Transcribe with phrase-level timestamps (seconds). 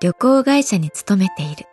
[0.00, 1.66] 旅行会社に勤めている。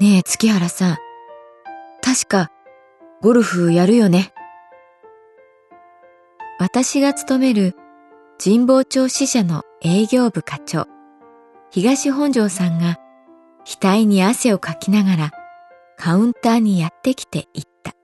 [0.00, 0.96] ねえ月原さん。
[2.02, 2.50] 確か
[3.20, 4.32] ゴルフやるよね。
[6.58, 7.76] 私が勤める
[8.42, 10.86] 神保町支社の営業部課長。
[11.70, 12.98] 東本庄さんが
[13.64, 15.30] 額に汗をかきながら
[15.96, 17.94] カウンターにやってきて言った。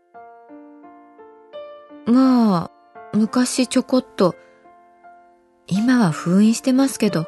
[2.12, 2.70] まあ、
[3.12, 4.36] 昔ちょこっと、
[5.68, 7.26] 今は封印してますけど、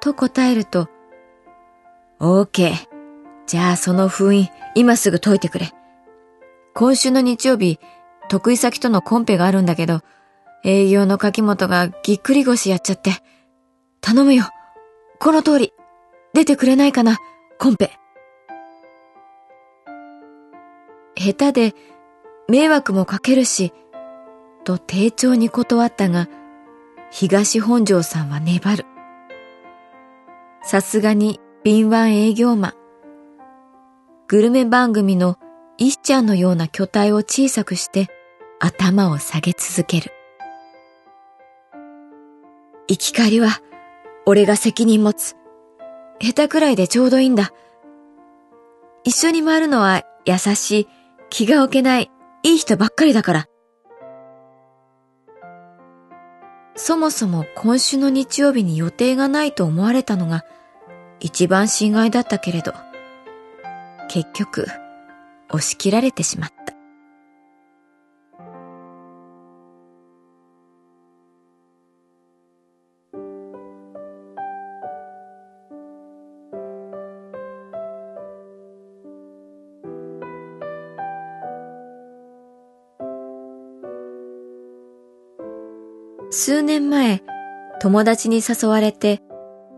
[0.00, 0.88] と答えると、
[2.20, 2.72] OK。
[3.46, 5.72] じゃあその封印、今すぐ解いてくれ。
[6.74, 7.78] 今週の日曜日、
[8.28, 10.00] 得意先とのコンペがあるんだけど、
[10.64, 13.12] 営業の柿本がぎっくり腰やっちゃって。
[14.00, 14.44] 頼むよ。
[15.18, 15.72] この通り。
[16.34, 17.18] 出てくれないかな、
[17.58, 17.92] コンペ。
[21.16, 21.74] 下手で
[22.48, 23.72] 迷惑もかけるし、
[24.64, 26.28] と丁重に断ったが、
[27.10, 28.84] 東本庄さんは粘る。
[30.62, 32.72] さすがに敏腕営業マン。
[34.28, 35.38] グルメ番組の
[35.78, 38.08] 石ちゃんのような巨体を小さくして
[38.60, 40.12] 頭を下げ続ける。
[42.88, 43.60] 生き返りは
[44.26, 45.34] 俺が責任持つ。
[46.20, 47.52] 下手くらいでちょうどいいんだ。
[49.04, 50.88] 一緒に回るのは優しい、
[51.30, 52.10] 気が置けない
[52.42, 53.46] いい人ばっかりだから。
[56.78, 60.44] そもそも今週の日曜日に予定がないと思われたのが
[61.18, 62.72] 一番心外だったけれど、
[64.08, 64.68] 結局
[65.50, 66.77] 押し切られてしまった。
[86.30, 87.22] 数年前、
[87.80, 89.22] 友達に誘われて、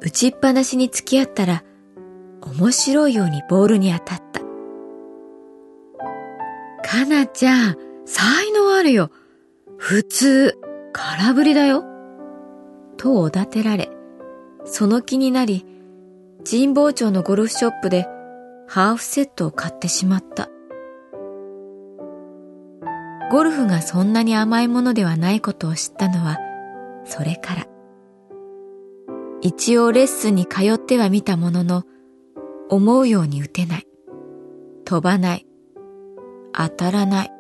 [0.01, 1.63] 打ちっぱなしに付き合ったら、
[2.41, 4.41] 面白いようにボールに当たった。
[6.83, 9.11] かなちゃん、才能あるよ。
[9.77, 10.59] 普通、
[10.93, 11.85] 空振りだよ。
[12.97, 13.89] とおだてられ、
[14.65, 15.65] その気になり、
[16.51, 18.09] 神保町のゴルフショップで
[18.67, 20.49] ハーフセットを買ってしまった。
[23.31, 26.39] ゴルフがそんなに甘いものではないことを知ったのは、
[27.05, 27.67] それから。
[29.41, 31.85] 一応レッスンに通ってはみたものの、
[32.69, 33.87] 思うように打てない。
[34.85, 35.47] 飛ばない。
[36.53, 37.31] 当たらない。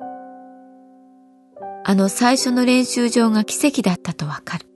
[1.84, 4.66] あの最初の練習場が奇跡だったとわかる。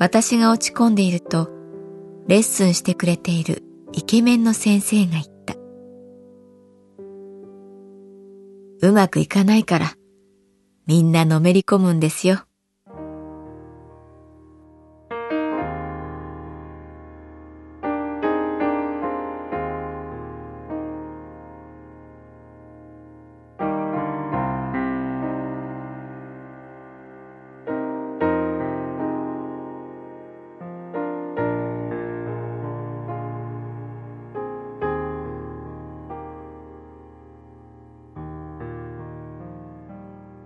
[0.00, 1.48] 私が落ち込んでいると、
[2.26, 5.22] レッスンしてくれているイケメンの先生が言
[8.82, 9.94] うまくいかないから、
[10.86, 12.44] みんなのめり込むんですよ。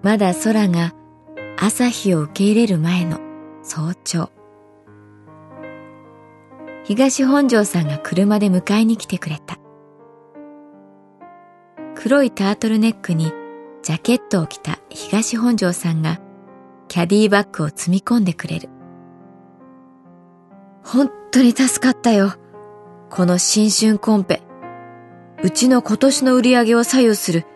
[0.05, 0.93] まだ空が
[1.57, 3.21] 朝日を受け入れる前の
[3.63, 4.31] 早朝。
[6.85, 9.59] 東本庄さんが車で迎えに来てくれた。
[11.95, 13.33] 黒いタートルネックに
[13.83, 16.21] ジャケットを着た東本庄さんが
[16.89, 18.69] キャディバッグを積み込んでくれる。
[20.85, 22.35] 本当に助かったよ。
[23.09, 24.43] この新春コンペ。
[25.43, 27.47] うちの今年の売り上げを左右する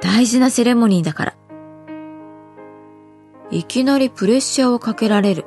[0.00, 1.36] 大事なセレモニーだから。
[3.50, 5.44] いきなりプレッシャーをかけられる。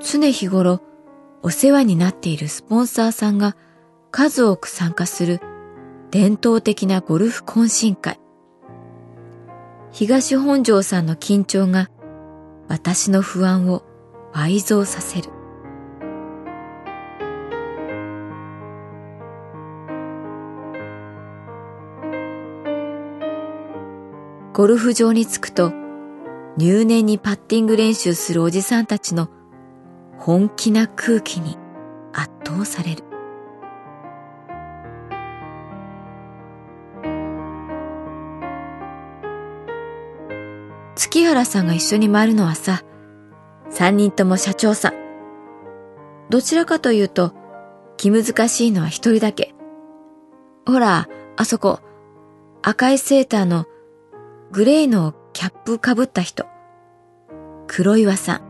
[0.00, 0.80] 常日頃
[1.42, 3.56] お世話になっているスポンサーさんが
[4.10, 5.40] 数多く参加する
[6.10, 8.18] 伝統的なゴルフ懇親会。
[9.90, 11.90] 東本庄さんの緊張が
[12.68, 13.82] 私の不安を
[14.32, 15.37] 倍増させる。
[24.58, 25.72] ゴルフ場に着くと
[26.56, 29.30] 入念にパッティング練習するおじさんたちの
[30.18, 31.56] 本気な空気に
[32.12, 33.04] 圧倒される。
[40.96, 42.82] 月原さんが一緒に回るのはさ、
[43.70, 44.94] 三人とも社長さん。
[46.30, 47.32] どちらかというと、
[47.96, 49.54] 気難しいのは一人だけ。
[50.66, 51.78] ほら、あそこ、
[52.62, 53.66] 赤いセーターの
[54.50, 56.46] グレーのキャップかぶった人。
[57.66, 58.40] 黒岩さん。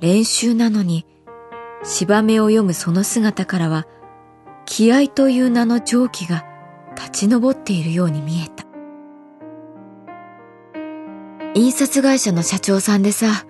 [0.00, 1.04] 練習なのに、
[1.84, 3.86] 芝目を読むその姿からは、
[4.64, 6.46] 気合という名の蒸気が
[6.96, 8.64] 立ち上っているように見えた。
[11.54, 13.44] 印刷会社の社長さんでさ、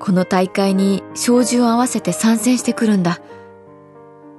[0.00, 3.20] この大会に照準を合わせて参戦してくるんだ。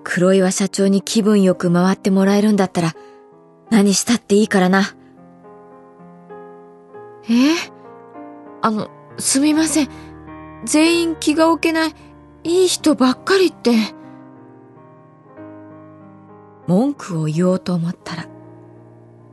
[0.04, 2.94] 黒岩社長に気分よく回ってもらえるんだったら、
[3.70, 4.84] 何したっていいからな。
[7.30, 7.56] え？
[8.62, 9.90] あの、すみません。
[10.66, 11.96] 全員気が置けない、
[12.44, 13.72] いい人ばっかりって。
[16.68, 18.28] 文句を言おうと思ったら、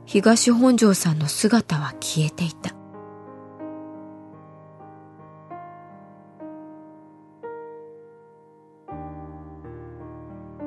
[0.05, 2.75] 東本庄さんの姿は消えていた。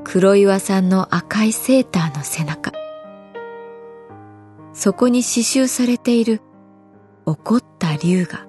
[0.03, 2.71] 黒岩さんの赤いセーターの背中。
[4.73, 6.41] そこに刺繍されている
[7.25, 8.47] 怒った竜が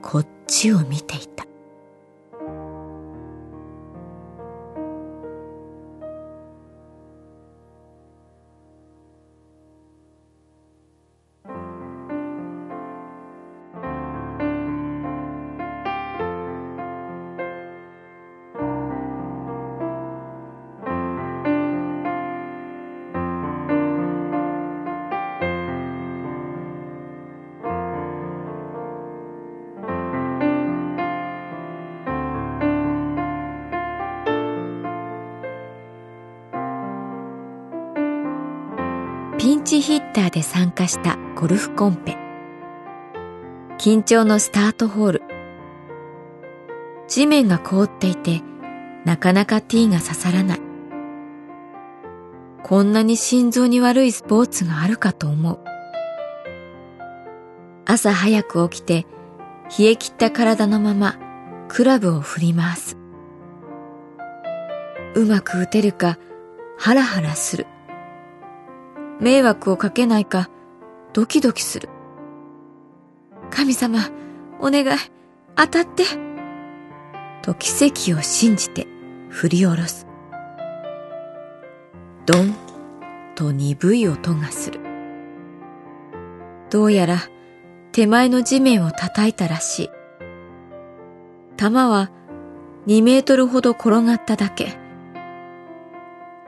[0.00, 1.44] こっちを見ていた。
[39.38, 42.16] ピンチヒッターで参加したゴルフコンペ。
[43.78, 45.22] 緊張のスタートホール。
[47.06, 48.42] 地面が凍っていて、
[49.04, 50.60] なかなかティーが刺さらない。
[52.64, 55.60] こんなに心臓に悪いスポーツがあるかと思う。
[57.86, 59.06] 朝早く起きて、
[59.78, 61.16] 冷え切った体のまま、
[61.68, 62.98] クラブを振り回す。
[65.14, 66.18] うまく打てるか、
[66.76, 67.68] ハラハラする。
[69.20, 70.48] 迷惑をかけないか
[71.12, 71.88] ドキドキする。
[73.50, 74.00] 神様、
[74.60, 74.98] お願い、
[75.56, 76.04] 当たって。
[77.42, 78.86] と奇跡を信じて
[79.30, 80.06] 振り下ろす。
[82.26, 82.54] ドン
[83.34, 84.80] と鈍い音がする。
[86.70, 87.18] どうやら
[87.92, 89.90] 手前の地面を叩いたらしい。
[91.56, 92.10] 弾は
[92.86, 94.78] 2メートルほど転がっただけ。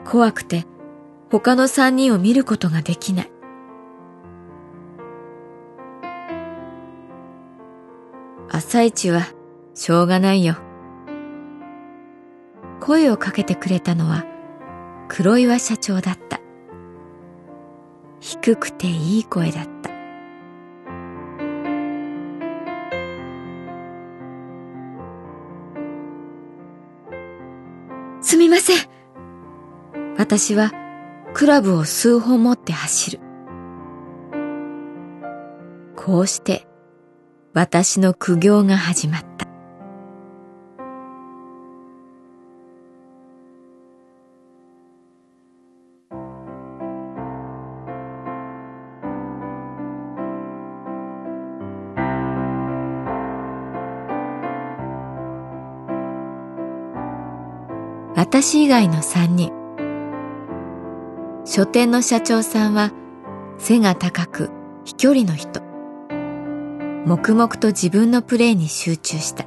[0.04, 0.66] 怖くて
[1.30, 3.30] 他の三人を見ることができない。
[8.50, 9.28] 朝一は
[9.74, 10.56] しょうがないよ。
[12.80, 14.24] 声をかけてくれたのは
[15.08, 16.40] 黒岩社長だった。
[18.18, 19.90] 低くていい声だった。
[28.20, 28.76] すみません。
[30.18, 30.72] 私は
[31.32, 33.20] クラブを数本持って走る。
[35.96, 36.66] こうして
[37.52, 39.46] 私の苦行が始まった。
[58.16, 59.59] 私以外の三人
[61.52, 62.92] 書店の社長さんは
[63.58, 64.50] 背が高く
[64.84, 65.60] 飛距離の人。
[67.04, 69.46] 黙々と自分のプレーに集中した。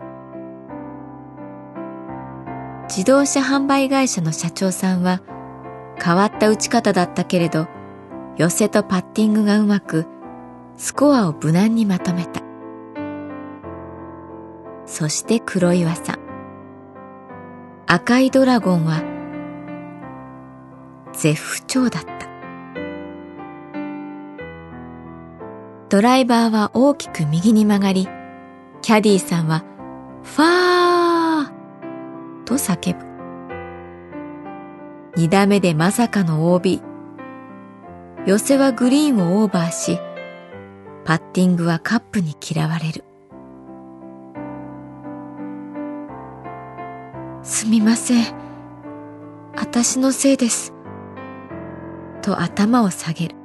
[2.90, 5.22] 自動車販売会社の社長さんは
[5.98, 7.70] 変わった打ち方だったけれど
[8.36, 10.06] 寄せとパッティングがうまく
[10.76, 12.42] スコアを無難にまとめた。
[14.86, 16.20] そして黒岩さん。
[17.88, 19.23] 赤いドラゴンは
[21.14, 22.12] 絶不調だった。
[25.90, 28.08] ドライバーは大きく右に曲がり、
[28.82, 29.64] キャディーさんは
[30.24, 33.06] ファーと叫ぶ。
[35.16, 36.82] 二打目でまさかの OB。
[38.26, 40.00] 寄せはグリーンをオーバーし、
[41.06, 43.04] パッティングはカップに嫌われる。
[47.44, 48.26] すみません。
[49.56, 50.74] 私のせいです。
[52.24, 53.36] と頭を下げる。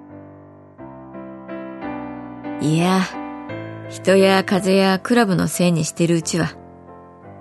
[2.61, 3.03] いや、
[3.91, 6.53] 人や風やクラブのせいにしてるうちは、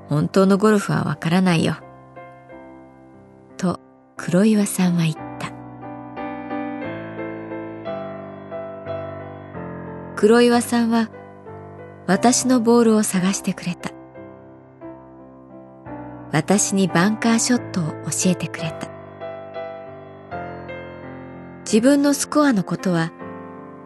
[0.09, 1.75] 本当のゴルフはわからないよ。
[3.55, 3.79] と
[4.15, 5.51] 黒岩さんは言った。
[10.15, 11.09] 黒岩さんは
[12.07, 13.91] 私のボールを探してくれた。
[16.31, 18.96] 私にバンカーショットを教えてくれた。
[21.69, 23.11] 自分のスコアのことは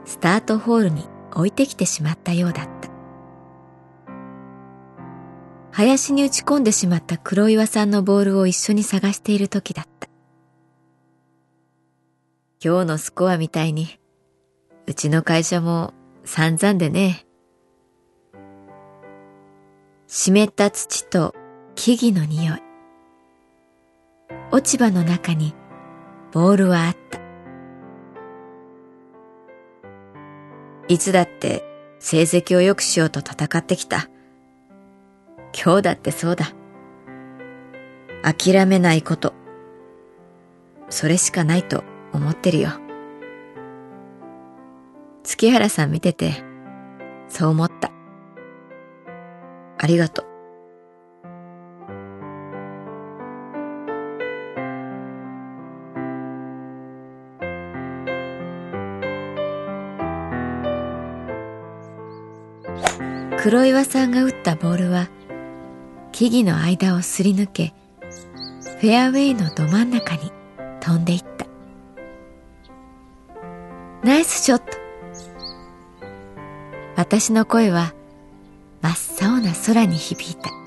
[0.06, 2.92] スタートホールに置いてきてしまったようだった。
[5.72, 10.10] 林に打ち込んでしまった黒岩さんのボールを一緒に探している時だった。
[12.64, 13.88] 今日のスコアみたいに、
[14.86, 17.26] うちの会社も散々でね。
[20.06, 21.34] 湿った土と
[21.74, 22.60] 木々の匂い。
[24.52, 25.56] 落ち葉の中に
[26.32, 27.21] ボールはあった。
[30.92, 31.64] いつだって
[32.00, 34.10] 成績を良くしようと戦ってきた。
[35.54, 36.52] 今日だってそうだ。
[38.24, 39.34] 諦めないこと。
[40.90, 42.72] それしかないと思ってるよ。
[45.24, 46.44] 月原さん見てて、
[47.30, 47.94] そう思った。
[49.78, 50.31] ありがとう。
[63.42, 65.10] 黒岩さんが打ったボールは
[66.12, 67.74] 木々の間をすり抜け
[68.80, 70.32] フェアウェイのど真ん中に
[70.80, 71.48] 飛んでいった。
[74.04, 74.66] ナイスショット。
[76.96, 77.96] 私の声は
[78.84, 80.61] 真っ青な空に響いた。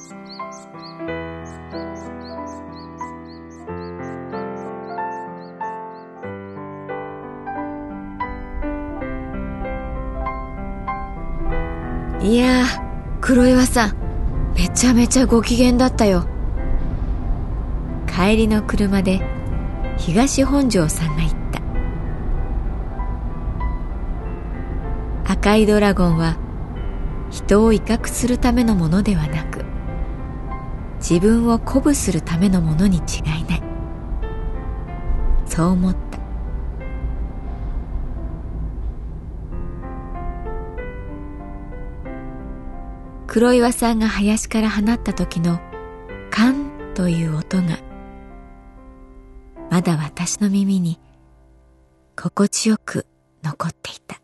[12.25, 12.65] いや、
[13.21, 13.95] 黒岩さん、
[14.57, 16.25] めちゃめちゃご機嫌だったよ。
[18.07, 19.21] 帰りの車で
[19.99, 21.33] 東本庄さんが言っ
[25.27, 25.33] た。
[25.33, 26.39] 赤いドラゴンは
[27.31, 29.63] 人を威嚇するためのものではなく、
[31.01, 33.01] 自分を鼓舞するためのものに違
[33.39, 33.63] いない。
[35.45, 36.04] そう思った。
[43.35, 45.59] 黒岩さんが林から放った時の
[46.31, 47.81] カンという音が
[49.73, 51.01] まだ私の耳に
[52.17, 53.09] 心地よく
[53.43, 54.24] 残っていた。